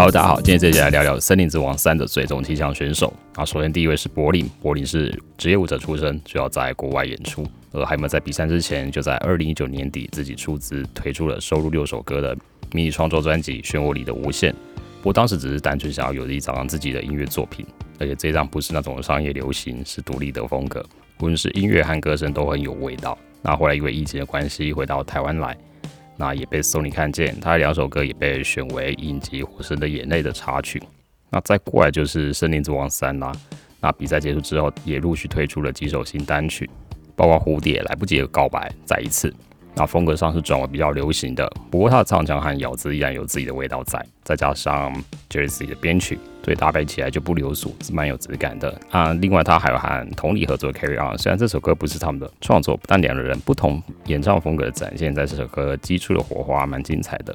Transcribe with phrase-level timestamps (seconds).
[0.00, 3.12] 好大家好，今天这节来聊聊《森林之王三》的最终七强选手。
[3.34, 7.46] 啊，首先第一位是柏林，柏林是职业舞者出身，主要在国外演出。
[7.70, 12.34] 而海默在比赛之前，就在二零一九年底自己出资推出了收录六首歌的
[12.72, 14.50] 迷你创作专辑《漩涡里的无限》。
[15.02, 17.66] 不过当时只是单纯想要有一张自己的音乐作品，
[17.98, 20.82] 而且这张不是那种商业流行，是独立的风格，
[21.18, 23.18] 无论是音乐和歌声都很有味道。
[23.42, 25.54] 那后来因为疫情的关系，回到台湾来。
[26.20, 30.78] 那也被 Sony 看见，他两首歌也被选为影集《火神的眼泪》的插曲。
[31.30, 33.32] 那再过来就是《森林之王三》啦。
[33.80, 36.68] 那比赛结束之后，也陆续推出了几首新单曲，
[37.16, 39.30] 包括《蝴蝶》、《来不及的告白》、《再一次》。
[39.74, 44.92] 那风格上是转为比较流行的，不过他的唱腔和咬字依然有自己的味道在，再加上
[45.30, 49.12] Jersey 的编曲，所以搭配起来就不流俗，是蛮有质感的啊。
[49.14, 57.34] 另外他还有和同理合作 Carry On，虽然这首歌不是他们的创作，但两个人不同演唱风格的展现，在这首歌激出的火花蛮精彩的。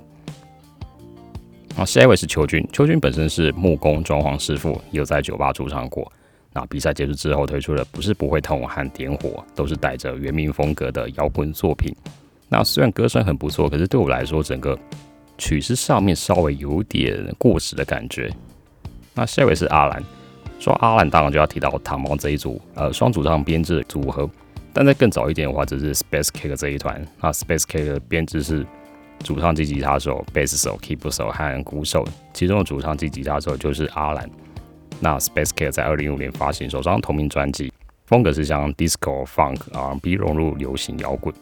[1.75, 6.11] 好，下一位是邱军，邱军本身是木工装潢师傅，也有在酒吧驻唱过。
[6.53, 11.93] 那比赛结束之后推出的不是不会痛和点火，都是带着原名风格的摇滚作品。
[12.49, 14.77] 那虽然歌声很不错，可是对我来说，整个
[15.37, 18.31] 曲式上面稍微有点过时的感觉。
[19.13, 20.03] 那下一位是阿兰，
[20.59, 24.29] 说阿兰当然就要提到唐猫这一组，呃，双主唱编制组合。
[24.71, 27.01] 但在更早一点的话，就是 Space Cake 这一团。
[27.21, 28.65] 那 Space Cake 的编制是
[29.23, 34.29] 主唱及吉他手、贝斯手、keyboard 手和鼓手，其中的主唱及吉他手就是阿兰。
[34.99, 37.71] 那 Space Cake 在二零一五年发行首张同名专辑，
[38.05, 41.33] 风格是像 Disco、Funk、R&B 融入流行摇滚。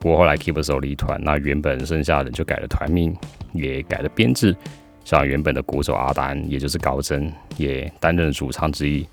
[0.00, 3.14] 不过后来 Keep 手离团，那原本剩下的就改了团名，
[3.52, 4.56] 也改了编制。
[5.04, 9.06] 像原本的鼓手阿丹，也就是高真，也担任主唱之一。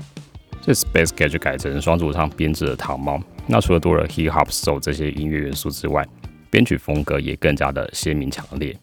[0.62, 3.22] 这 Space Cat 就改成双主唱编制的糖猫。
[3.46, 6.06] 那除了多了 Hip Hop Soul 这些音乐元素之外，
[6.50, 8.76] 编曲风格也更加的鲜明强烈。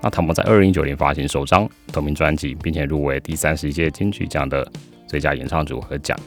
[0.00, 4.66] 那糖猫在二零一九年发行首张同名专辑，并且入围第三十一届金曲奖的
[5.06, 6.18] 最佳演唱组合奖。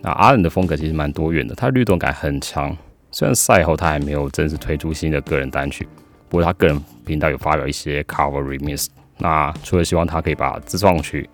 [0.00, 2.76] 那阿冷的风格其实蛮多元的，他律动感很强。
[3.14, 5.86] 虽然赛后他还没有正式推出新的个人单曲，
[6.28, 8.88] 不过他个人频道有发表一些 cover remix。
[9.18, 11.30] 那除了希望他可以把自创曲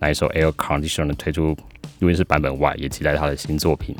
[0.00, 1.56] 那一首 Air Conditioner 推出
[2.00, 3.94] 录音室版本外，也期待他的新作品。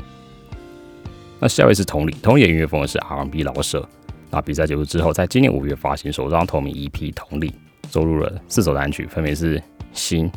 [1.38, 3.88] 那下一位是同理，同理的音乐风格是 R&B 老舍。
[4.30, 7.50] 那比赛结束之后，在今年五月发行首张同名 EP《同理》，
[7.92, 9.60] 收录了四首单曲，分别是
[9.92, 10.28] 《心》，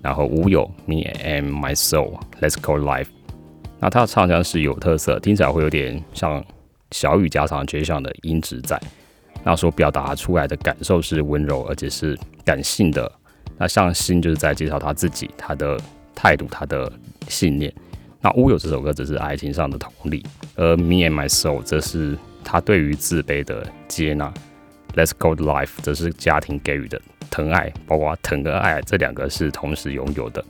[0.00, 3.04] 然后《无有》、《Me and My Soul》、《Let's Go Life》。
[3.78, 6.44] 那他的唱腔是有特色，听起来会有点像
[6.92, 8.80] 小雨加上绝响的音质在。
[9.44, 13.10] 那所表达出来的感受是温柔，而且是感性的。
[13.58, 15.78] 那像心就是在介绍他自己，他的
[16.14, 16.90] 态度，他的
[17.28, 17.72] 信念。
[18.20, 20.24] 那乌有这首歌只是爱情上的同理，
[20.56, 24.32] 而 Me and My Soul 则是他对于自卑的接纳。
[24.94, 27.00] Let's Go Life 则是家庭给予的
[27.30, 30.44] 疼爱，包括疼跟爱这两个是同时拥有的。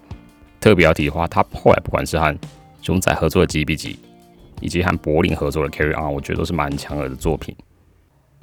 [0.61, 2.35] 特别要提的话，他后来不管是和
[2.87, 3.99] 熊仔合作的 G B G，
[4.61, 7.53] 以及和柏林合作的 Carry On，我觉得都是蛮强的作品。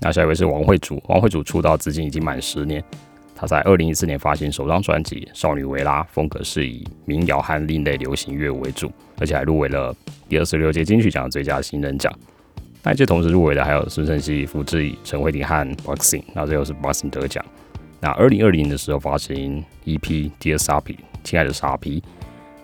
[0.01, 2.83] 那下一位是王慧主，王慧主出道至今已经满十年。
[3.33, 9.95] 他在二零一四年发行首张专辑《少女维拉》，风格是以民谣和另类流行乐为主，而且还入围了
[10.27, 12.13] 第二十六届金曲奖最佳新人奖。
[12.83, 17.43] 那一届同时入围的还有孙盛希、福志宇、陈慧琳和 Boxing，那最后是 Boxing 得奖。
[18.01, 19.99] 那二零二零的时候发行 EP
[20.41, 20.81] 《Dear Sapi》，
[21.23, 22.03] 亲爱的傻皮。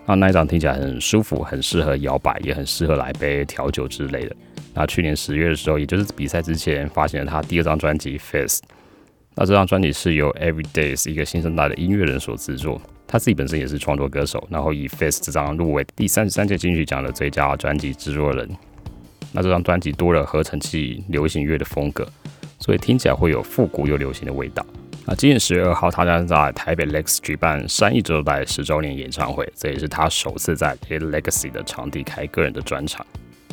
[0.10, 4.36] 那那一张听起来很舒服，很适合摇摆，也很适合来杯调酒之类的。
[4.74, 8.60] 那去年十月的时候，也就是比赛之前，发行了他第二张专辑《Face》。
[9.36, 18.50] 那这张专辑是由 Everyday 是一个新生代的音乐人所制作，他自己本身也是创作歌手，然后以《Face》这张入围第三十三届金曲奖的最佳专辑制作人。
[19.32, 22.08] 那这张专辑多了合成器流行乐的风格，
[22.58, 24.66] 所以听起来会有复古又流行的味道。
[25.10, 33.04] 那今年十月二号，他将在台北 Lex 举办三亿周代十周年演唱会，这也是他首次在 Legacy 的场地开个人的专场。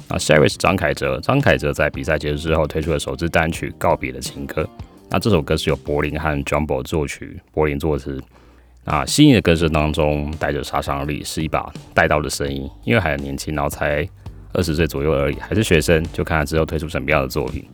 [0.06, 4.64] 那下一位是张凯哲，张凯哲在比赛结束之后推出了首支单曲《告别的情歌》。
[5.08, 8.22] 那这首歌是由柏林和 Jumbo 作曲，柏林作词。
[8.84, 12.70] 那新颖的歌声当中带着杀伤力，是一把带刀的声音。
[12.84, 14.06] 因为还很年轻，然后才
[14.52, 17.64] 二十岁左右而已，还是学生，就看他之后推出什么样的作品。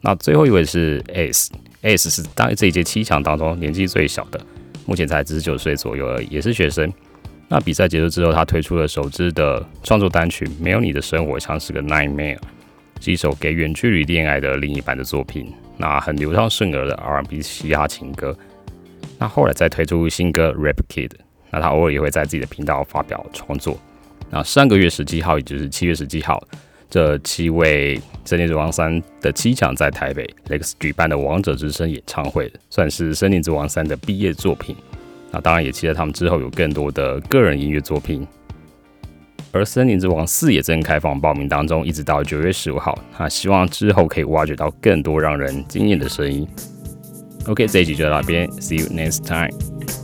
[0.00, 1.52] 那最后一位是 S。
[1.82, 4.40] S 是当这一届七强当中年纪最小的，
[4.86, 6.92] 目前才十九岁左右而已，也是学生。
[7.48, 12.36] 那比赛结束之后，他推出了首支的创作单曲《没有你的生活像是个 nightmare》，
[13.00, 15.52] 是一首给远距离恋爱的另一半的作品。
[15.76, 18.36] 那很流畅顺耳的 R&B 嘻哈情歌。
[19.18, 21.08] 那后来再推出新歌《Rap Kid》，
[21.50, 23.78] 那他偶尔也会在自己的频道发表创作。
[24.30, 26.42] 那上个月十七号，也就是七月十七号。
[26.92, 34.76] 这七位森林之王三的七强在台北 Lex 举办的王者之声演唱会，算是森林之王三的毕业作品。
[35.30, 38.26] 那当然也期待他们之后有更多的个人音乐作品。
[39.52, 42.98] 而森林之王四也正开放报名当中，一直到九月十五号。
[43.18, 46.46] 那希望之后可以挖掘到更多让人惊艳的声音。
[47.46, 50.01] OK，这一集就到这边，See you next time。